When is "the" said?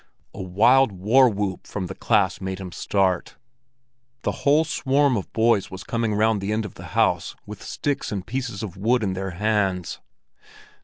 1.85-1.93, 4.23-4.31, 6.41-6.51, 6.73-6.85